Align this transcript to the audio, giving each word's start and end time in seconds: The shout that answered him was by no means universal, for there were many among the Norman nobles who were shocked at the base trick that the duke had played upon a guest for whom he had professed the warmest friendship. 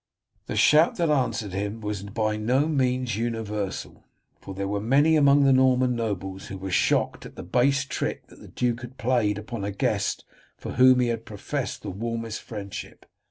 The 0.47 0.55
shout 0.55 0.95
that 0.95 1.11
answered 1.11 1.53
him 1.53 1.79
was 1.79 2.01
by 2.01 2.35
no 2.35 2.67
means 2.67 3.15
universal, 3.17 4.03
for 4.39 4.55
there 4.55 4.67
were 4.67 4.81
many 4.81 5.15
among 5.15 5.43
the 5.43 5.53
Norman 5.53 5.95
nobles 5.95 6.47
who 6.47 6.57
were 6.57 6.71
shocked 6.71 7.27
at 7.27 7.35
the 7.35 7.43
base 7.43 7.85
trick 7.85 8.25
that 8.25 8.39
the 8.41 8.47
duke 8.47 8.81
had 8.81 8.97
played 8.97 9.37
upon 9.37 9.63
a 9.63 9.69
guest 9.71 10.25
for 10.57 10.71
whom 10.71 11.01
he 11.01 11.09
had 11.09 11.23
professed 11.23 11.83
the 11.83 11.91
warmest 11.91 12.41
friendship. 12.41 13.05